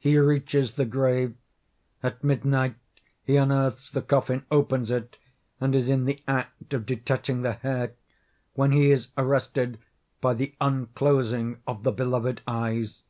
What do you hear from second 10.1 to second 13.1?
by the unclosing of the beloved eyes.